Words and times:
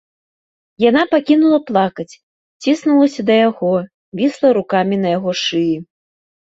Яна 0.83 1.03
пакінула 1.13 1.59
плакаць, 1.67 2.13
ціснулася 2.65 3.21
да 3.29 3.33
яго, 3.49 3.71
вісла 4.23 4.49
рукамі 4.61 4.95
на 5.07 5.17
яго 5.17 5.31
шыі. 5.47 5.75